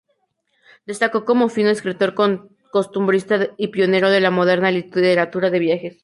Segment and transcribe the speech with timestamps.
[0.87, 2.15] Destacó como fino escritor
[2.71, 5.99] costumbrista y pionero de la moderna literatura de viajes.